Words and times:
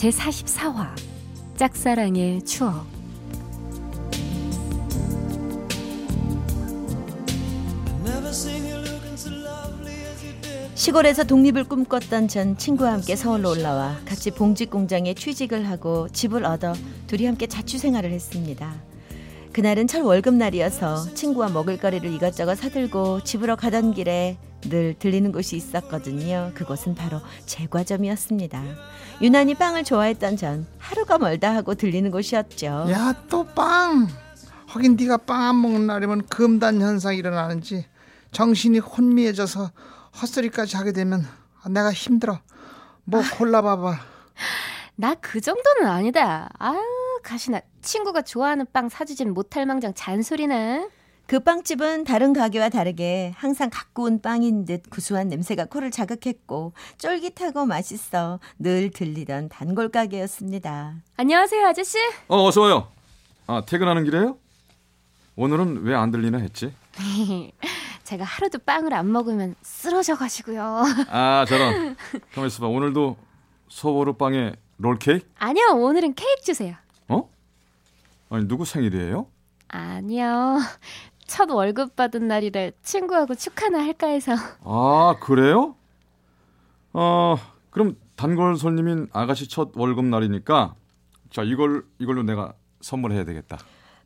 제44화 0.00 0.96
짝사랑의 1.56 2.42
추억 2.46 2.86
시골에서 10.74 11.24
독립을 11.24 11.64
꿈꿨던 11.64 12.28
전 12.28 12.56
친구와 12.56 12.94
함께 12.94 13.14
서울로 13.14 13.50
올라와 13.50 13.98
같이 14.06 14.30
봉직 14.30 14.70
공장에 14.70 15.12
취직을 15.12 15.68
하고 15.68 16.08
집을 16.08 16.46
얻어 16.46 16.72
둘이 17.06 17.26
함께 17.26 17.46
자취 17.46 17.76
생활을 17.76 18.10
했습니다. 18.10 18.72
그날은 19.52 19.86
첫 19.86 20.02
월급날이어서 20.02 21.12
친구와 21.12 21.50
먹을거리를 21.50 22.10
이것저것 22.10 22.54
사들고 22.54 23.22
집으로 23.24 23.56
가던 23.56 23.92
길에 23.92 24.38
늘 24.62 24.94
들리는 24.98 25.32
곳이 25.32 25.56
있었거든요. 25.56 26.52
그곳은 26.54 26.94
바로 26.94 27.20
제과점이었습니다. 27.46 28.62
유난히 29.22 29.54
빵을 29.54 29.84
좋아했던 29.84 30.36
전 30.36 30.66
하루가 30.78 31.18
멀다 31.18 31.54
하고 31.54 31.74
들리는 31.74 32.10
곳이었죠. 32.10 32.86
야 32.90 33.14
또 33.28 33.44
빵. 33.46 34.06
하긴 34.66 34.96
네가 34.96 35.16
빵 35.18 35.42
안 35.42 35.60
먹는 35.60 35.86
날이면 35.86 36.26
금단 36.28 36.80
현상이 36.80 37.16
일어나는지 37.18 37.86
정신이 38.32 38.78
혼미해져서 38.78 39.70
헛소리까지 40.20 40.76
하게 40.76 40.92
되면 40.92 41.26
내가 41.70 41.92
힘들어. 41.92 42.40
뭐 43.04 43.22
골라봐봐. 43.38 43.98
나 44.96 45.14
그 45.20 45.40
정도는 45.40 45.86
아니다. 45.90 46.50
아유 46.58 46.78
가시나 47.22 47.60
친구가 47.82 48.22
좋아하는 48.22 48.66
빵 48.72 48.88
사주진 48.88 49.32
못할 49.32 49.64
망정 49.66 49.92
잔소리네. 49.94 50.88
그 51.30 51.38
빵집은 51.38 52.02
다른 52.02 52.32
가게와 52.32 52.70
다르게 52.70 53.32
항상 53.36 53.70
갖고 53.72 54.02
온 54.02 54.20
빵인 54.20 54.64
듯 54.64 54.90
구수한 54.90 55.28
냄새가 55.28 55.66
코를 55.66 55.92
자극했고 55.92 56.72
쫄깃하고 56.98 57.66
맛있어 57.66 58.40
늘 58.58 58.90
들리던 58.90 59.48
단골 59.48 59.90
가게였습니다. 59.90 60.96
안녕하세요 61.16 61.64
아저씨. 61.68 61.98
어 62.26 62.42
어서 62.48 62.62
와요. 62.62 62.88
아 63.46 63.62
퇴근하는 63.64 64.02
길에요? 64.02 64.38
오늘은 65.36 65.84
왜 65.84 65.94
안 65.94 66.10
들리나 66.10 66.38
했지? 66.38 66.74
제가 68.02 68.24
하루도 68.24 68.58
빵을 68.66 68.92
안 68.92 69.12
먹으면 69.12 69.54
쓰러져 69.62 70.16
가시고요. 70.16 70.82
아 71.10 71.44
저런. 71.46 71.94
가만 72.34 72.48
있어봐. 72.48 72.66
오늘도 72.66 73.16
소보루 73.68 74.14
빵에 74.14 74.54
롤케이크? 74.78 75.28
아니요 75.38 75.74
오늘은 75.76 76.14
케이크 76.14 76.42
주세요. 76.42 76.74
어? 77.06 77.30
아니 78.30 78.48
누구 78.48 78.64
생일이에요? 78.64 79.28
아니요. 79.68 80.58
첫 81.30 81.48
월급 81.48 81.94
받은 81.94 82.26
날이래 82.26 82.72
친구하고 82.82 83.36
축하나 83.36 83.78
할까 83.78 84.08
해서. 84.08 84.32
아 84.64 85.14
그래요? 85.20 85.76
어 86.92 87.36
그럼 87.70 87.96
단골 88.16 88.56
손님인 88.56 89.06
아가씨 89.12 89.46
첫 89.46 89.70
월급 89.76 90.06
날이니까 90.06 90.74
자 91.30 91.44
이걸 91.44 91.84
이걸로 92.00 92.24
내가 92.24 92.54
선물해야 92.80 93.24
되겠다. 93.24 93.58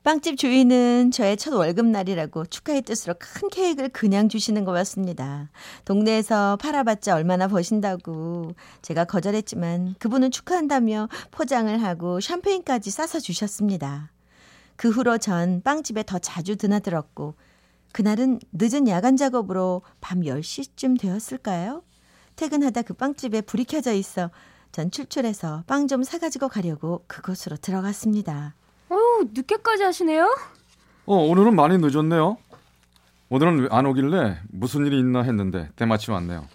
빵집 0.02 0.36
주인은 0.36 1.12
저의 1.12 1.38
첫 1.38 1.54
월급날이라고 1.54 2.44
축하의 2.44 2.82
뜻으로 2.82 3.14
큰 3.18 3.48
케이크를 3.48 3.88
그냥 3.88 4.28
주시는 4.28 4.66
거였습니다. 4.66 5.48
동네에서 5.86 6.58
팔아봤자 6.60 7.14
얼마나 7.14 7.48
버신다고 7.48 8.52
제가 8.82 9.06
거절했지만 9.06 9.94
그분은 9.98 10.30
축하한다며 10.30 11.08
포장을 11.30 11.82
하고 11.82 12.20
샴페인까지 12.20 12.90
싸서 12.90 13.20
주셨습니다. 13.20 14.10
그 14.76 14.90
후로 14.90 15.18
전 15.18 15.62
빵집에 15.62 16.02
더 16.04 16.18
자주 16.18 16.56
드나들었고 16.56 17.34
그날은 17.92 18.40
늦은 18.52 18.88
야간 18.88 19.16
작업으로 19.16 19.82
밤 20.00 20.20
10시쯤 20.22 20.98
되었을까요? 21.00 21.82
퇴근하다 22.36 22.82
그 22.82 22.94
빵집에 22.94 23.42
불이 23.42 23.64
켜져 23.64 23.92
있어 23.92 24.30
전 24.72 24.90
출출해서 24.90 25.62
빵 25.68 25.86
좀 25.86 26.02
사가지고 26.02 26.48
가려고 26.48 27.04
그곳으로 27.06 27.56
들어갔습니다. 27.56 28.54
어 28.88 28.96
늦게까지 29.32 29.84
하시네요? 29.84 30.24
어 31.06 31.14
오늘은 31.16 31.54
많이 31.54 31.78
늦었네요. 31.78 32.36
오늘은 33.28 33.60
왜안 33.70 33.86
오길래 33.86 34.38
무슨 34.48 34.84
일이 34.86 34.98
있나 34.98 35.22
했는데 35.22 35.70
때마침 35.76 36.14
왔네요. 36.14 36.46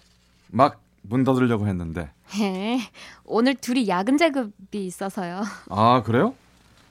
막 0.48 0.80
문 1.02 1.24
닫으려고 1.24 1.66
했는데. 1.66 2.10
네, 2.38 2.78
오늘 3.24 3.54
둘이 3.54 3.88
야근 3.88 4.18
작업이 4.18 4.84
있어서요. 4.84 5.42
아 5.70 6.02
그래요? 6.02 6.34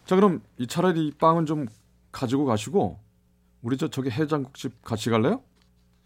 자 0.09 0.15
그럼 0.15 0.41
이 0.57 0.65
차라리 0.65 1.05
이 1.05 1.11
빵은 1.11 1.45
좀 1.45 1.67
가지고 2.11 2.45
가시고 2.45 2.97
우리 3.61 3.77
저 3.77 3.89
저기 3.89 4.09
해장국집 4.09 4.81
같이 4.83 5.11
갈래요? 5.11 5.43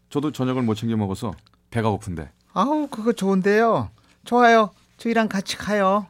저도 0.10 0.34
저녁을 0.34 0.62
못 0.62 0.76
챙겨 0.76 0.98
먹어서 0.98 1.34
배가 1.70 1.90
고픈데. 1.90 2.30
아우 2.52 2.88
그거 2.88 3.14
좋은데요. 3.14 3.92
좋아요. 4.26 4.72
저희랑 4.98 5.30
같이 5.30 5.56
가요. 5.56 6.06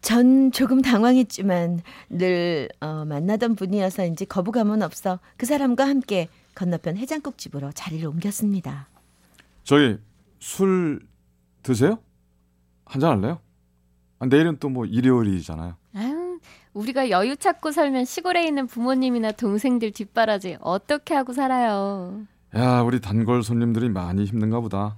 전 0.00 0.52
조금 0.52 0.80
당황했지만 0.80 1.80
늘 2.08 2.68
어, 2.80 3.04
만나던 3.04 3.56
분이어서인지 3.56 4.26
거부감은 4.26 4.82
없어 4.82 5.18
그 5.36 5.44
사람과 5.44 5.88
함께 5.88 6.28
건너편 6.54 6.96
해장국집으로 6.96 7.72
자리를 7.72 8.06
옮겼습니다. 8.06 8.86
저희 9.64 9.98
술 10.38 11.00
드세요? 11.64 11.98
한잔 12.86 13.10
할래요? 13.10 13.40
아, 14.20 14.26
내일은 14.26 14.58
또 14.60 14.68
뭐 14.68 14.84
일요일이잖아요. 14.86 15.74
우리가 16.74 17.10
여유 17.10 17.36
찾고 17.36 17.70
살면 17.72 18.04
시골에 18.04 18.44
있는 18.46 18.66
부모님이나 18.66 19.32
동생들 19.32 19.92
뒷바라지 19.92 20.58
어떻게 20.60 21.14
하고 21.14 21.32
살아요. 21.32 22.22
야 22.56 22.82
우리 22.82 23.00
단골 23.00 23.42
손님들이 23.42 23.88
많이 23.88 24.24
힘든가 24.24 24.60
보다. 24.60 24.96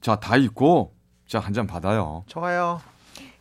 자 0.00 0.16
다 0.18 0.36
있고 0.36 0.94
자 1.28 1.38
한 1.40 1.52
잔 1.54 1.66
받아요. 1.66 2.24
좋아요. 2.26 2.80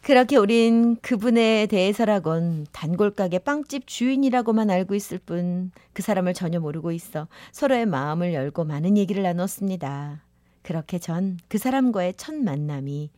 그렇게 0.01 0.35
우린 0.37 0.95
그분에 1.01 1.67
대해서라곤 1.67 2.65
단골 2.71 3.11
가게 3.11 3.37
빵집 3.39 3.85
주인이라고만 3.87 4.69
알고 4.69 4.95
있을 4.95 5.19
뿐 5.19 5.71
그 5.93 6.01
사람을 6.01 6.33
전혀 6.33 6.59
모르고 6.59 6.91
있어 6.91 7.27
서로의 7.51 7.85
마음을 7.85 8.33
열고 8.33 8.63
많은 8.63 8.97
얘기를 8.97 9.21
나눴습니다. 9.23 10.21
그렇게 10.63 10.99
전 10.99 11.37
그 11.49 11.57
사람과의 11.57 12.13
첫 12.17 12.35
만남이 12.35 13.09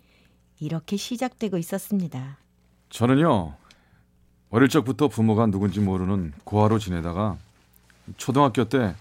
이렇게 0.59 0.96
시작되고 0.97 1.57
있었습니다. 1.57 2.38
저는요 2.90 3.56
어릴 4.53 4.69
적부터 4.69 5.08
부모가 5.08 5.47
누군지 5.47 5.80
모르는 5.80 6.31
고아로 6.44 6.78
지내다가 6.78 7.38
초등학교 8.18 8.66
때 8.69 8.94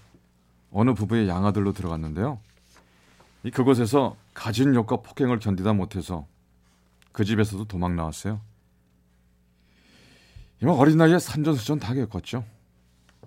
어느 0.71 0.95
부부의 0.95 1.27
양아들로 1.29 1.73
들어갔는데요. 1.73 2.39
이 3.43 3.51
그곳에서 3.51 4.15
가진 4.33 4.73
욕과 4.73 4.97
폭행을 5.03 5.37
견디다 5.37 5.73
못해서 5.73 6.25
그 7.11 7.23
집에서도 7.23 7.65
도망 7.65 7.95
나왔어요. 7.95 8.41
이만 10.63 10.73
어린 10.73 10.97
나이에 10.97 11.19
산전수전 11.19 11.77
다 11.79 11.93
겪었죠. 11.93 12.43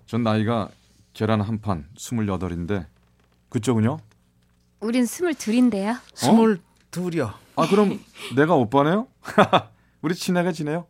전 0.06 0.24
나이가 0.24 0.68
계란 1.14 1.40
한 1.40 1.60
판 1.60 1.86
스물여덟인데 1.96 2.88
그쪽은요? 3.50 4.00
우린 4.80 5.06
스물둘인데요. 5.06 5.94
스물 6.12 6.60
둘이요. 6.90 7.32
아 7.54 7.68
그럼 7.68 8.00
내가 8.34 8.56
오빠네요? 8.56 9.06
우리 10.02 10.16
친하게 10.16 10.50
지내요? 10.50 10.88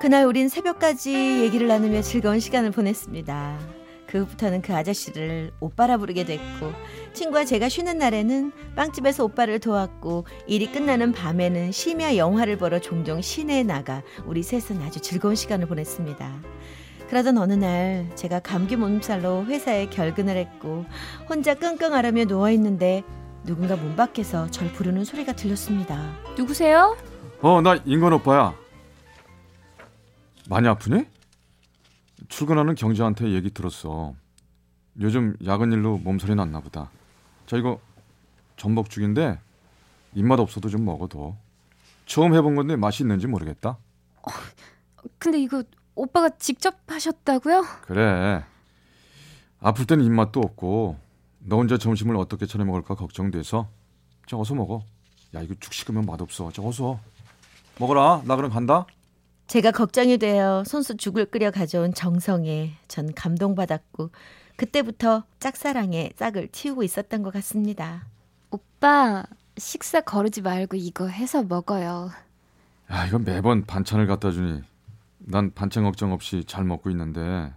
그날 0.00 0.26
우린 0.26 0.48
새벽까지 0.48 1.42
얘기를 1.42 1.66
나누며 1.66 2.02
즐거운 2.02 2.38
시간을 2.38 2.70
보냈습니다. 2.70 3.58
그 4.06 4.20
후부터는 4.20 4.62
그 4.62 4.72
아저씨를 4.74 5.50
오빠라 5.60 5.98
부르게 5.98 6.24
됐고 6.24 6.72
친구와 7.12 7.44
제가 7.44 7.68
쉬는 7.68 7.98
날에는 7.98 8.52
빵집에서 8.76 9.24
오빠를 9.24 9.58
도왔고 9.58 10.24
일이 10.46 10.70
끝나는 10.70 11.12
밤에는 11.12 11.72
심야 11.72 12.16
영화를 12.16 12.56
보러 12.56 12.78
종종 12.78 13.20
시내에 13.20 13.64
나가 13.64 14.02
우리 14.24 14.42
셋은 14.42 14.80
아주 14.82 15.00
즐거운 15.00 15.34
시간을 15.34 15.66
보냈습니다. 15.66 16.32
그러던 17.10 17.36
어느 17.36 17.54
날 17.54 18.08
제가 18.14 18.38
감기 18.38 18.76
몸살로 18.76 19.46
회사에 19.46 19.86
결근을 19.86 20.36
했고 20.36 20.84
혼자 21.28 21.54
끙끙 21.54 21.92
앓으며 21.92 22.24
누워 22.26 22.50
있는데 22.52 23.02
누군가 23.44 23.74
문 23.76 23.96
밖에서 23.96 24.48
절 24.50 24.72
부르는 24.72 25.04
소리가 25.04 25.32
들렸습니다. 25.32 26.14
누구세요? 26.36 26.96
어, 27.40 27.60
나 27.60 27.78
인건 27.84 28.12
오빠야. 28.12 28.67
많이 30.48 30.66
아프니? 30.66 31.04
출근하는 32.28 32.74
경자한테 32.74 33.32
얘기 33.32 33.50
들었어. 33.50 34.14
요즘 35.00 35.36
야근 35.44 35.72
일로 35.72 35.98
몸살이 35.98 36.34
났나 36.34 36.60
보다. 36.60 36.90
자 37.46 37.56
이거 37.58 37.78
전복죽인데 38.56 39.38
입맛 40.14 40.40
없어도 40.40 40.70
좀 40.70 40.84
먹어도. 40.86 41.36
처음 42.06 42.34
해본 42.34 42.56
건데 42.56 42.76
맛이 42.76 43.02
있는지 43.02 43.26
모르겠다. 43.26 43.76
근데 45.18 45.38
이거 45.38 45.62
오빠가 45.94 46.30
직접 46.30 46.76
하셨다고요? 46.86 47.64
그래. 47.82 48.42
아플 49.60 49.84
땐 49.84 50.00
입맛도 50.00 50.40
없고 50.40 50.98
너 51.40 51.56
혼자 51.56 51.76
점심을 51.76 52.16
어떻게 52.16 52.46
차려 52.46 52.64
먹을까 52.64 52.94
걱정돼서 52.94 53.68
자 54.26 54.38
어서 54.38 54.54
먹어. 54.54 54.82
야 55.34 55.42
이거 55.42 55.54
죽 55.60 55.74
식으면 55.74 56.06
맛없어. 56.06 56.50
자 56.52 56.62
어서 56.62 56.98
먹어라. 57.78 58.22
나 58.24 58.34
그럼 58.34 58.50
간다. 58.50 58.86
제가 59.48 59.70
걱정이 59.70 60.18
되어 60.18 60.62
손수 60.64 60.98
죽을 60.98 61.24
끓여 61.24 61.50
가져온 61.50 61.94
정성에 61.94 62.74
전 62.86 63.14
감동받았고 63.14 64.10
그때부터 64.56 65.24
짝사랑의 65.40 66.12
짝을 66.16 66.48
틔우고 66.48 66.82
있었던 66.82 67.22
것 67.22 67.32
같습니다. 67.32 68.04
오빠 68.50 69.24
식사 69.56 70.02
거르지 70.02 70.42
말고 70.42 70.76
이거 70.76 71.06
해서 71.08 71.42
먹어요. 71.42 72.10
야 72.90 73.06
이건 73.06 73.24
매번 73.24 73.64
반찬을 73.64 74.06
갖다 74.06 74.30
주니 74.30 74.60
난 75.16 75.50
반찬 75.54 75.82
걱정 75.84 76.12
없이 76.12 76.44
잘 76.46 76.64
먹고 76.64 76.90
있는데 76.90 77.54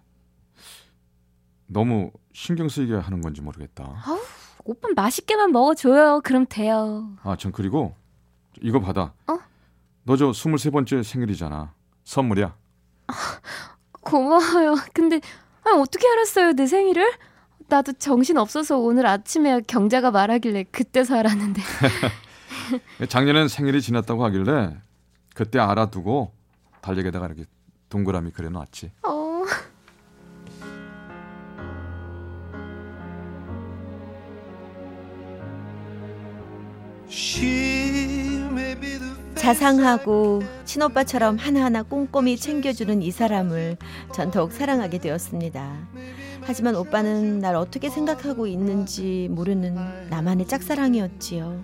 너무 1.68 2.12
신경 2.32 2.70
쓰이게 2.70 2.96
하는 2.96 3.20
건지 3.20 3.42
모르겠다. 3.42 4.02
오빠 4.64 4.88
맛있게만 4.96 5.52
먹어줘요. 5.52 6.22
그럼 6.24 6.46
돼요. 6.48 7.12
아, 7.24 7.36
전 7.36 7.52
그리고 7.52 7.96
이거 8.62 8.80
받아. 8.80 9.14
어? 9.28 9.40
너저 10.04 10.32
23번째 10.32 11.04
생일이잖아. 11.04 11.74
선물이야. 12.04 12.56
고마워요. 14.02 14.76
근데 14.94 15.20
아, 15.64 15.72
어떻게 15.78 16.08
알았어요 16.08 16.54
내 16.54 16.66
생일을? 16.66 17.12
나도 17.68 17.94
정신 17.94 18.38
없어서 18.38 18.78
오늘 18.78 19.06
아침에 19.06 19.62
경자가 19.68 20.12
말하길래 20.12 20.66
그때서 20.72 21.18
알았는데. 21.18 21.62
작년엔 23.08 23.48
생일이 23.48 23.82
지났다고 23.82 24.26
하길래 24.26 24.78
그때 25.34 25.60
알아두고 25.60 26.34
달력에다가 26.82 27.28
이렇게 27.28 27.46
동그라미 27.90 28.32
그려놨지. 28.32 28.92
어. 29.04 29.44
자상하고 39.42 40.44
친오빠처럼 40.66 41.38
하나하나 41.38 41.82
꼼꼼히 41.82 42.38
챙겨주는 42.38 43.02
이 43.02 43.10
사람을 43.10 43.76
전 44.14 44.30
더욱 44.30 44.52
사랑하게 44.52 45.00
되었습니다. 45.00 45.88
하지만 46.42 46.76
오빠는 46.76 47.40
날 47.40 47.56
어떻게 47.56 47.90
생각하고 47.90 48.46
있는지 48.46 49.30
모르는 49.32 49.76
나만의 50.12 50.48
짝사랑이었지요. 50.48 51.64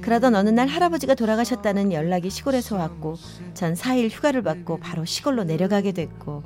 그러던 0.00 0.34
어느 0.34 0.48
날 0.48 0.68
할아버지가 0.68 1.16
돌아가셨다는 1.16 1.92
연락이 1.92 2.30
시골에서 2.30 2.76
왔고 2.76 3.16
전 3.52 3.74
4일 3.74 4.08
휴가를 4.10 4.40
받고 4.40 4.78
바로 4.78 5.04
시골로 5.04 5.44
내려가게 5.44 5.92
됐고 5.92 6.42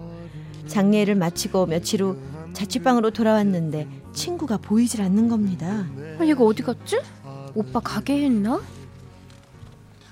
장례를 0.67 1.15
마치고 1.15 1.67
며칠 1.67 2.03
후 2.03 2.19
자취방으로 2.55 3.13
돌아왔는데 3.13 3.87
친구가 4.13 4.57
보이질 4.57 5.01
않는 5.01 5.29
겁니다. 5.29 5.87
아, 6.19 6.25
얘가 6.27 6.43
어디 6.43 6.65
갔지? 6.65 7.01
오빠 7.55 7.79
가게에 7.79 8.27
있나? 8.27 8.61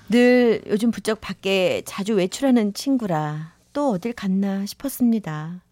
늘 0.09 0.61
요즘 0.67 0.91
부쩍 0.91 1.21
밖에 1.21 1.81
자주 1.85 2.15
외출하는 2.15 2.73
친구라 2.73 3.53
또 3.71 3.91
어딜 3.91 4.13
갔나 4.13 4.65
싶었습니다. 4.65 5.63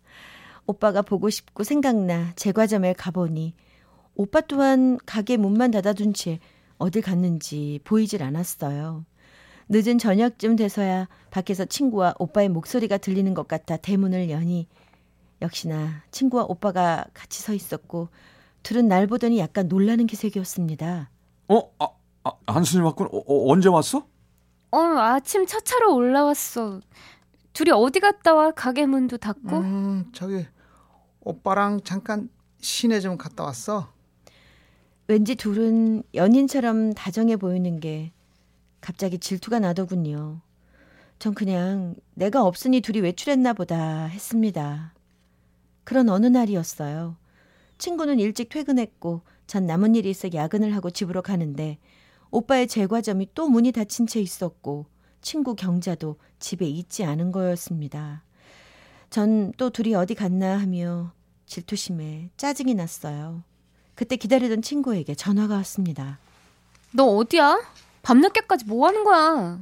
오빠가 0.66 1.02
보고 1.02 1.30
싶고 1.30 1.64
생각나 1.64 2.34
제과점에 2.36 2.94
가보니 2.94 3.54
오빠 4.16 4.42
또한 4.42 4.98
가게 5.06 5.38
문만 5.38 5.72
닫아둔 5.72 6.14
채 6.14 6.40
어딜 6.78 7.02
갔는지 7.02 7.80
보이질 7.84 8.24
않았어요. 8.24 9.06
늦은 9.70 9.98
저녁쯤 10.00 10.56
돼서야 10.56 11.08
밖에서 11.30 11.66
친구와 11.66 12.16
오빠의 12.20 12.50
목소리가 12.50 12.98
들리는 12.98 13.34
것 13.34 13.48
같아 13.48 13.78
대문을 13.78 14.30
여니 14.30 14.68
역시나 15.42 16.04
친구와 16.12 16.46
오빠가 16.48 17.06
같이 17.14 17.42
서 17.42 17.54
있었고 17.54 18.10
둘은 18.64 18.88
날 18.88 19.08
보더니 19.08 19.40
약간 19.40 19.68
놀라는 19.68 20.08
기색이었습니다. 20.08 21.10
어? 21.48 21.72
아, 21.80 21.88
아 22.24 22.32
한순이 22.48 22.84
왔군. 22.84 23.08
어, 23.12 23.18
어, 23.18 23.52
언제 23.52 23.70
왔어? 23.70 24.06
어 24.72 24.78
아침 24.78 25.46
차 25.46 25.60
차로 25.60 25.94
올라왔어. 25.96 26.80
둘이 27.54 27.72
어디 27.72 28.00
갔다 28.00 28.34
와? 28.34 28.52
가게 28.52 28.86
문도 28.86 29.18
닫고. 29.18 29.58
음, 29.58 30.06
저기 30.14 30.46
오빠랑 31.22 31.82
잠깐 31.84 32.30
시내 32.60 33.00
좀 33.00 33.18
갔다 33.18 33.44
왔어. 33.44 33.92
왠지 35.08 35.36
둘은 35.36 36.04
연인처럼 36.14 36.94
다정해 36.94 37.36
보이는 37.36 37.80
게 37.80 38.14
갑자기 38.80 39.20
질투가 39.20 39.60
나더군요. 39.60 40.40
전 41.20 41.34
그냥 41.34 41.96
내가 42.14 42.44
없으니 42.44 42.80
둘이 42.82 43.02
외출했나 43.02 43.54
보다 43.54 44.06
했습니다. 44.06 44.94
그런 45.84 46.08
어느 46.10 46.28
날이었어요. 46.28 47.18
친구는 47.78 48.20
일찍 48.20 48.50
퇴근했고 48.50 49.22
전 49.48 49.66
남은 49.66 49.96
일이 49.96 50.10
있어 50.10 50.30
야근을 50.34 50.74
하고 50.76 50.90
집으로 50.90 51.22
가는데 51.22 51.78
오빠의 52.32 52.68
제과점이 52.68 53.30
또 53.36 53.48
문이 53.48 53.72
닫힌 53.72 54.08
채 54.08 54.20
있었고 54.20 54.86
친구 55.22 55.56
경자도 55.56 56.18
집에 56.40 56.66
있지 56.66 57.04
않은 57.04 57.32
거였습니다. 57.32 58.24
전 59.10 59.52
또 59.58 59.70
둘이 59.70 59.94
어디 59.94 60.16
갔나 60.16 60.60
하며 60.60 61.12
질투심에 61.46 62.30
짜증이 62.38 62.74
났어요. 62.76 63.44
그때 63.96 64.16
기다리던 64.16 64.62
친구에게 64.62 65.14
전화가 65.16 65.56
왔습니다. 65.58 66.18
너 66.94 67.04
어디야? 67.06 67.60
밤늦게까지 68.04 68.66
뭐 68.66 68.88
하는 68.88 69.04
거야? 69.04 69.60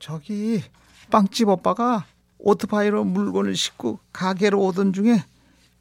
저기 0.00 0.62
빵집 1.10 1.48
오빠가 1.48 2.04
오토바이로 2.38 3.04
물건을 3.04 3.54
싣고 3.56 4.00
가게로 4.12 4.60
오던 4.60 4.92
중에 4.92 5.24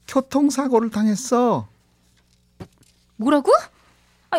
교통사고를 0.08 0.90
당했어. 0.92 1.68
뭐라고? 3.18 3.52
아, 4.32 4.38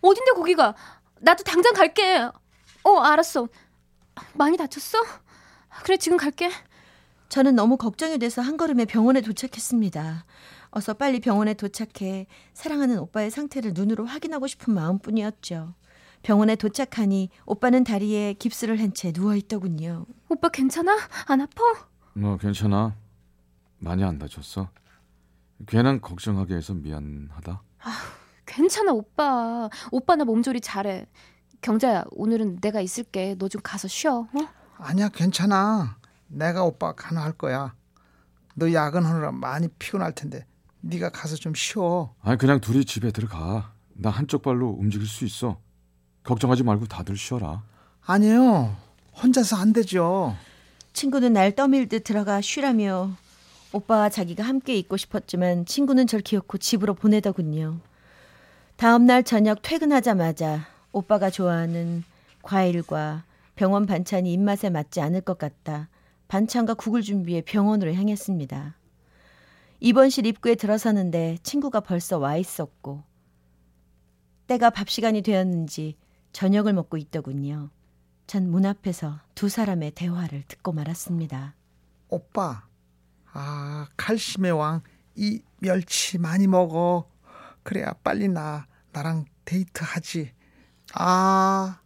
어딘데 0.00 0.30
거기가? 0.36 0.74
나도 1.20 1.44
당장 1.44 1.72
갈게. 1.74 2.18
어, 2.84 2.98
알았어. 3.00 3.48
많이 4.34 4.56
다쳤어? 4.56 4.98
그래, 5.84 5.96
지금 5.96 6.16
갈게. 6.16 6.50
저는 7.28 7.54
너무 7.54 7.76
걱정이 7.76 8.18
돼서 8.18 8.42
한 8.42 8.56
걸음에 8.56 8.84
병원에 8.86 9.20
도착했습니다. 9.20 10.24
어서 10.72 10.94
빨리 10.94 11.20
병원에 11.20 11.54
도착해 11.54 12.26
사랑하는 12.54 12.98
오빠의 12.98 13.30
상태를 13.30 13.72
눈으로 13.74 14.04
확인하고 14.06 14.46
싶은 14.46 14.74
마음뿐이었죠. 14.74 15.74
병원에 16.22 16.54
도착하니 16.56 17.30
오빠는 17.46 17.84
다리에 17.84 18.34
깁스를 18.34 18.80
한 18.80 18.92
채 18.92 19.12
누워 19.12 19.34
있더군요. 19.36 20.06
오빠 20.28 20.48
괜찮아? 20.48 20.96
안 21.26 21.40
아파? 21.40 21.62
뭐 22.14 22.36
괜찮아. 22.36 22.94
많이 23.78 24.04
안 24.04 24.18
다쳤어. 24.18 24.68
괜한 25.66 26.00
걱정하게 26.00 26.54
해서 26.56 26.74
미안하다. 26.74 27.62
괜찮아, 28.54 28.90
오빠. 28.92 29.70
오빠 29.92 30.16
나 30.16 30.24
몸조리 30.24 30.60
잘해. 30.60 31.06
경자야, 31.62 32.04
오늘은 32.10 32.60
내가 32.60 32.80
있을게. 32.80 33.36
너 33.38 33.48
좀 33.48 33.60
가서 33.62 33.86
쉬어. 33.86 34.20
어? 34.20 34.48
아니야, 34.76 35.08
괜찮아. 35.08 35.96
내가 36.26 36.64
오빠 36.64 36.92
간호할 36.92 37.32
거야. 37.34 37.74
너 38.54 38.72
야근하느라 38.72 39.30
많이 39.30 39.68
피곤할 39.68 40.12
텐데 40.14 40.44
네가 40.80 41.10
가서 41.10 41.36
좀 41.36 41.54
쉬어. 41.54 42.14
아니 42.22 42.36
그냥 42.38 42.60
둘이 42.60 42.84
집에 42.84 43.10
들어가. 43.12 43.72
나 43.94 44.10
한쪽 44.10 44.42
발로 44.42 44.68
움직일 44.70 45.06
수 45.06 45.24
있어. 45.24 45.58
걱정하지 46.24 46.64
말고 46.64 46.86
다들 46.86 47.16
쉬어라. 47.16 47.62
아니에요. 48.04 48.74
혼자서 49.22 49.56
안 49.56 49.72
되죠. 49.72 50.34
친구는 50.92 51.34
날 51.34 51.54
떠밀듯 51.54 52.02
들어가 52.04 52.40
쉬라며 52.40 53.12
오빠와 53.72 54.08
자기가 54.08 54.42
함께 54.42 54.74
있고 54.76 54.96
싶었지만 54.96 55.64
친구는 55.66 56.06
절 56.08 56.20
기어코 56.20 56.58
집으로 56.58 56.94
보내더군요. 56.94 57.78
다음 58.80 59.04
날 59.04 59.22
저녁 59.22 59.60
퇴근하자마자 59.60 60.66
오빠가 60.92 61.28
좋아하는 61.28 62.02
과일과 62.40 63.24
병원 63.54 63.84
반찬이 63.84 64.32
입맛에 64.32 64.70
맞지 64.70 65.02
않을 65.02 65.20
것 65.20 65.36
같다. 65.36 65.90
반찬과 66.28 66.72
국을 66.72 67.02
준비해 67.02 67.42
병원으로 67.42 67.92
향했습니다. 67.92 68.74
입원실 69.80 70.24
입구에 70.24 70.54
들어서는데 70.54 71.36
친구가 71.42 71.80
벌써 71.80 72.16
와 72.16 72.36
있었고 72.38 73.02
때가 74.46 74.70
밥 74.70 74.88
시간이 74.88 75.20
되었는지 75.20 75.98
저녁을 76.32 76.72
먹고 76.72 76.96
있더군요. 76.96 77.68
전 78.26 78.48
문 78.50 78.64
앞에서 78.64 79.18
두 79.34 79.50
사람의 79.50 79.90
대화를 79.90 80.44
듣고 80.48 80.72
말았습니다. 80.72 81.54
오빠, 82.08 82.62
아 83.34 83.88
칼슘의 83.98 84.52
왕 84.52 84.80
이 85.16 85.42
멸치 85.58 86.16
많이 86.16 86.46
먹어. 86.46 87.06
그래야 87.62 87.92
빨리 88.02 88.26
나 88.28 88.66
나랑 88.92 89.24
데이트하지. 89.44 90.32
아 90.94 91.80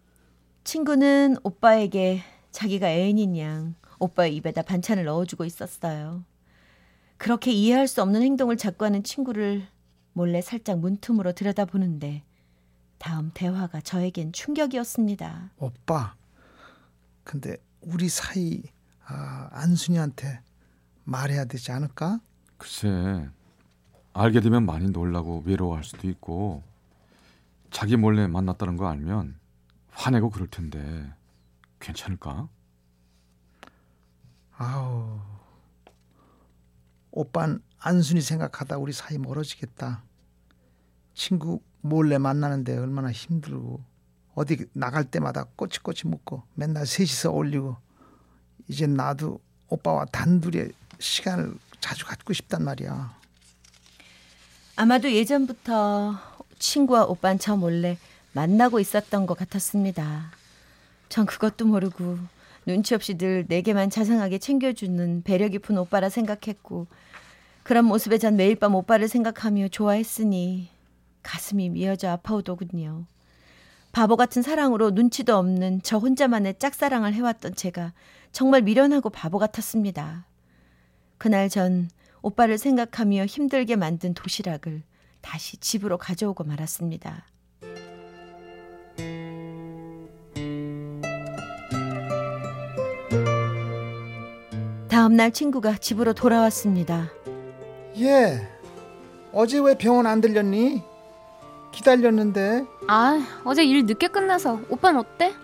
친구는 0.65 1.37
오빠에게 1.43 2.23
자기가 2.51 2.89
애인인 2.89 3.37
양 3.39 3.75
오빠의 3.99 4.35
입에다 4.37 4.63
반찬을 4.63 5.05
넣어주고 5.05 5.45
있었어요. 5.45 6.25
그렇게 7.17 7.53
이해할 7.53 7.87
수 7.87 8.03
없는 8.03 8.23
행동을 8.23 8.57
자꾸 8.57 8.85
하는 8.85 9.03
친구를 9.03 9.67
몰래 10.13 10.41
살짝 10.41 10.79
문틈으로 10.79 11.33
들여다보는데 11.33 12.23
다음 12.99 13.31
대화가 13.35 13.81
저에겐 13.81 14.33
충격이었습니다. 14.33 15.51
오빠, 15.59 16.15
근데 17.23 17.57
우리 17.81 18.09
사이 18.09 18.63
아, 19.07 19.49
안순이한테 19.53 20.41
말해야 21.05 21.45
되지 21.45 21.73
않을까? 21.73 22.21
글쎄 22.57 23.29
알게 24.15 24.41
되면 24.41 24.65
많이 24.65 24.89
놀라고 24.91 25.43
외로워할 25.45 25.85
수도 25.85 26.09
있고 26.09 26.63
자기 27.75 27.97
몰래 27.97 28.28
만났다는 28.28 28.76
거 28.76 28.87
알면 28.88 29.37
화내고 29.90 30.31
그럴 30.31 30.47
텐데 30.47 31.12
괜찮을까? 31.81 32.49
아우, 34.57 35.19
오빤 37.11 37.61
안순이 37.81 38.21
생각하다 38.21 38.78
우리 38.78 38.93
사이 38.93 39.19
멀어지겠다. 39.19 40.04
친구 41.14 41.61
몰래 41.81 42.16
만나는데 42.16 42.78
얼마나 42.78 43.11
힘들고 43.11 43.83
어디 44.37 44.66
나갈 44.73 45.04
때마다 45.04 45.43
꼬치꼬치 45.57 46.07
묻고 46.07 46.45
맨날 46.54 46.87
셋이서 46.87 47.33
올리고 47.33 47.76
이제 48.69 48.87
나도 48.87 49.40
오빠와 49.66 50.04
단둘이 50.07 50.71
시간을 51.00 51.59
자주 51.81 52.07
갖고 52.07 52.33
싶단 52.33 52.62
말이야. 52.62 53.19
아마도 54.76 55.11
예전부터 55.11 56.34
친구와 56.64 57.04
오빤 57.04 57.38
저 57.38 57.56
몰래 57.56 57.99
만나고 58.33 58.80
있었던 58.80 59.26
것 59.26 59.37
같았습니다. 59.37 60.30
전 61.11 61.26
그것도 61.26 61.66
모르고 61.66 62.18
눈치 62.66 62.94
없이 62.94 63.18
늘 63.18 63.44
내게만 63.47 63.90
자상하게 63.90 64.38
챙겨주는 64.38 65.23
배려 65.25 65.49
깊은 65.49 65.76
오빠라 65.76 66.09
생각했고 66.09 66.87
그런 67.62 67.85
모습에 67.85 68.16
전 68.18 68.37
매일 68.37 68.56
밤 68.56 68.75
오빠를 68.75 69.09
생각하며 69.09 69.68
좋아했으니 69.68 70.71
가슴이 71.23 71.68
미어져 71.68 72.09
아파오더군요. 72.11 73.04
바보 73.92 74.16
같은 74.16 74.42
사랑으로 74.42 74.90
눈치도 74.90 75.37
없는 75.37 75.83
저 75.83 75.99
혼자만의 75.99 76.59
짝사랑을 76.59 77.12
해왔던 77.12 77.54
제가 77.54 77.92
정말 78.33 78.62
미련하고 78.62 79.11
바보 79.11 79.38
같았습니다. 79.38 80.26
그날 81.18 81.49
전 81.49 81.90
오빠를 82.23 82.56
생각하며 82.59 83.26
힘들게 83.26 83.76
만든 83.76 84.14
도시락을 84.14 84.83
다시 85.25 85.57
집으로 85.57 85.97
가져오고 85.97 86.45
말았습니다. 86.45 87.25
다음 94.88 95.16
날 95.16 95.33
친구가 95.33 95.78
집으로 95.78 96.12
돌아왔습니다. 96.12 97.11
예, 97.99 98.47
어제 99.33 99.59
왜 99.59 99.76
병원 99.76 100.07
안 100.07 100.21
들렸니? 100.21 100.83
기다렸는데. 101.73 102.64
아, 102.87 103.21
어제 103.45 103.64
일 103.64 103.87
늦게 103.87 104.09
끝나서. 104.09 104.61
오빠는 104.69 105.00
어때? 105.00 105.35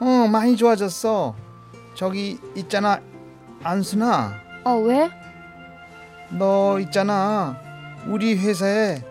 어, 0.00 0.28
많이 0.30 0.56
좋아졌어. 0.56 1.34
저기 1.94 2.38
있잖아, 2.54 3.00
안순아. 3.62 4.32
어, 4.64 4.76
왜? 4.78 5.10
너 6.30 6.78
있잖아. 6.80 7.58
우리 8.06 8.36
회사에 8.36 9.02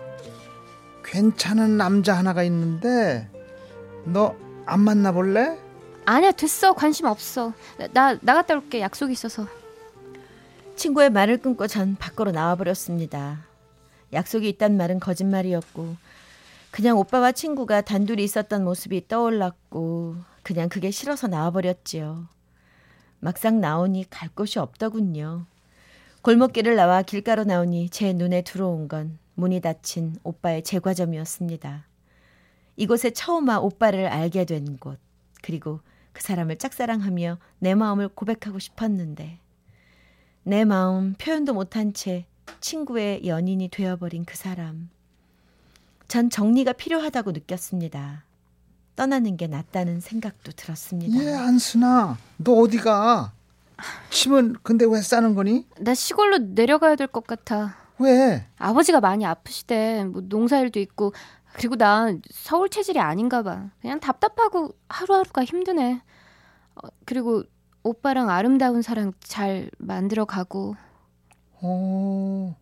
괜찮은 1.04 1.78
남자 1.78 2.14
하나가 2.14 2.44
있는데 2.44 3.30
너 4.06 4.36
안 4.66 4.80
만나볼래? 4.82 5.58
아니야, 6.06 6.32
됐어. 6.32 6.74
관심 6.74 7.06
없어. 7.06 7.54
나, 7.78 7.88
나 7.88 8.18
나갔다 8.22 8.56
올게. 8.56 8.82
약속 8.82 9.12
있어서. 9.12 9.48
친구의 10.76 11.10
말을 11.10 11.38
끊고 11.38 11.68
전 11.68 11.96
밖으로 11.96 12.32
나와버렸습니다. 12.32 13.40
약속이 14.12 14.48
있단 14.50 14.76
말은 14.78 15.00
거짓말이었고 15.00 15.96
그냥 16.72 16.98
오빠와 16.98 17.32
친구가 17.32 17.82
단둘이 17.82 18.24
있었던 18.24 18.64
모습이 18.64 19.08
떠올랐고 19.08 20.16
그냥 20.42 20.70
그게 20.70 20.92
싫어서 20.92 21.28
나와버렸지요. 21.28 22.28
막상 23.20 23.62
나오니 23.62 24.10
갈 24.10 24.30
곳이 24.30 24.60
없더군요. 24.60 25.46
골목길을 26.22 26.76
나와 26.76 27.02
길가로 27.02 27.44
나오니 27.44 27.90
제 27.90 28.14
눈에 28.14 28.42
들어온 28.44 28.88
건 28.88 29.18
문이 29.36 29.62
닫힌 29.62 30.16
오빠의 30.24 30.64
제과점이었습니다. 30.64 31.86
이곳에 32.76 33.12
처음 33.12 33.50
와 33.50 33.60
오빠를 33.60 34.08
알게 34.08 34.46
된 34.46 34.78
곳, 34.78 35.00
그리고 35.42 35.82
그 36.12 36.22
사람을 36.22 36.58
짝사랑하며 36.58 37.38
내 37.60 37.76
마음을 37.76 38.08
고백하고 38.10 38.60
싶었는데 38.60 39.40
내 40.44 40.66
마음 40.66 41.14
표현도 41.14 41.54
못한 41.54 41.94
채 41.94 42.26
친구의 42.60 43.26
연인이 43.26 43.70
되어버린 43.70 44.26
그 44.26 44.36
사람. 44.38 44.90
전 46.08 46.30
정리가 46.30 46.74
필요하다고 46.74 47.32
느꼈습니다. 47.32 48.26
떠나는 48.96 49.38
게 49.38 49.48
낫다는 49.48 50.00
생각도 50.02 50.52
들었습니다. 50.52 51.18
예, 51.24 51.34
안순아. 51.34 52.18
너 52.38 52.54
어디가? 52.54 53.34
침은 54.12 54.58
근데 54.62 54.86
왜 54.86 55.02
싸는 55.02 55.34
거니? 55.34 55.66
나 55.80 55.96
시골로 55.96 56.38
내려가야 56.40 56.96
될 56.96 57.08
것 57.08 57.26
같아. 57.26 57.76
왜? 58.00 58.46
아버지가 58.58 59.00
많이 59.00 59.26
아프시대. 59.26 60.06
뭐 60.06 60.22
농사일도 60.26 60.80
있고. 60.80 61.14
그리고 61.54 61.76
난 61.76 62.22
서울 62.32 62.70
체질이 62.70 63.00
아닌가 63.00 63.44
봐. 63.44 63.70
그냥 63.82 64.00
답답하고 64.00 64.70
하루하루가 64.90 65.44
힘드네. 65.44 66.02
어, 66.76 66.88
그리고 67.06 67.44
오빠랑 67.84 68.30
아름다운 68.30 68.82
사랑 68.82 69.14
잘 69.20 69.70
만들어 69.78 70.26
가고. 70.26 70.76
어, 71.62 72.56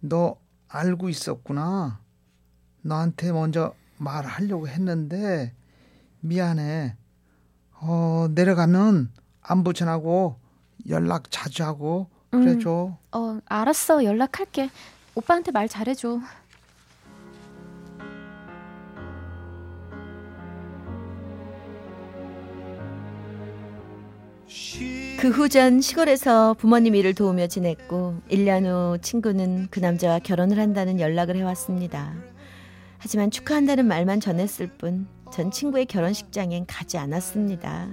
너 0.00 0.36
알고 0.68 1.08
있었구나. 1.08 2.00
너한테 2.82 3.32
먼저 3.32 3.74
말하려고 3.98 4.68
했는데 4.68 5.54
미안해. 6.20 6.96
어, 7.80 8.28
내려가면 8.30 9.12
안부 9.40 9.72
전하고 9.74 10.36
연락 10.88 11.30
자주 11.30 11.64
하고 11.64 12.10
그래줘. 12.30 12.96
어, 13.12 13.38
알았어. 13.46 14.04
연락할게. 14.04 14.70
오빠한테 15.14 15.50
말 15.52 15.68
잘해줘. 15.68 16.20
그 25.18 25.30
후 25.30 25.48
전 25.48 25.80
시골에서 25.80 26.54
부모님 26.54 26.94
일을 26.94 27.14
도우며 27.14 27.46
지냈고 27.48 28.20
1년 28.30 28.64
후 28.66 28.98
친구는 29.00 29.68
그 29.70 29.80
남자와 29.80 30.18
결혼을 30.20 30.58
한다는 30.58 31.00
연락을 31.00 31.36
해왔습니다. 31.36 32.14
하지만 32.98 33.30
축하한다는 33.30 33.86
말만 33.86 34.20
전했을 34.20 34.68
뿐 34.78 35.08
전 35.32 35.50
친구의 35.50 35.86
결혼식장엔 35.86 36.66
가지 36.66 36.98
않았습니다. 36.98 37.88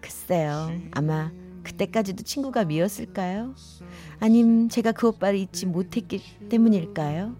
글쎄요. 0.00 0.72
아마 0.90 1.30
그때까지도 1.64 2.22
친구가 2.22 2.64
미웠을까요? 2.64 3.54
아님 4.20 4.68
제가 4.68 4.92
그 4.92 5.08
오빠를 5.08 5.38
잊지 5.38 5.66
못했기 5.66 6.22
때문일까요? 6.48 7.34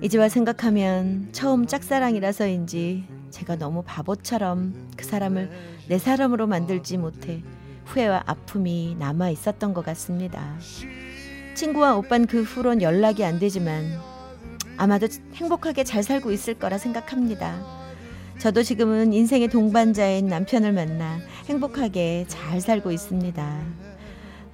이제와 0.00 0.28
생각하면 0.28 1.28
처음 1.32 1.66
짝사랑이라서인지 1.66 3.04
제가 3.30 3.56
너무 3.56 3.82
바보처럼 3.84 4.90
그 4.96 5.04
사람을 5.04 5.50
내 5.88 5.98
사람으로 5.98 6.46
만들지 6.46 6.96
못해 6.96 7.42
후회와 7.84 8.24
아픔이 8.26 8.96
남아 8.98 9.30
있었던 9.30 9.74
것 9.74 9.84
같습니다. 9.84 10.56
친구와 11.54 11.96
오빤 11.96 12.26
그 12.26 12.42
후론 12.42 12.82
연락이 12.82 13.24
안 13.24 13.38
되지만 13.38 13.84
아마도 14.76 15.06
행복하게 15.34 15.84
잘 15.84 16.02
살고 16.02 16.32
있을 16.32 16.54
거라 16.54 16.78
생각합니다. 16.78 17.81
저도 18.42 18.64
지금은 18.64 19.12
인생의 19.12 19.46
동반자인 19.50 20.26
남편을 20.26 20.72
만나 20.72 21.20
행복하게 21.48 22.24
잘 22.26 22.60
살고 22.60 22.90
있습니다. 22.90 23.60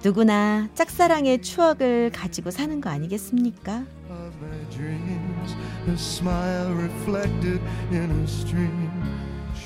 누구나 0.03 0.69
짝사랑의 0.75 1.41
추억을 1.41 2.11
가지고 2.11 2.51
사는 2.51 2.79
거 2.81 2.91
아니겠습니까? 2.91 3.85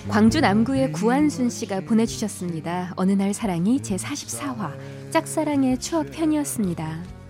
광주 0.08 0.40
남구의 0.40 0.94
구한순 0.94 1.50
씨가 1.50 1.82
보내주셨습니다. 1.82 2.94
어느 2.96 3.12
날 3.12 3.34
사랑이 3.34 3.82
제 3.82 3.98
44화 3.98 4.72
짝사랑의 5.12 5.82
추억 5.82 6.12
편이었습니다. 6.12 7.23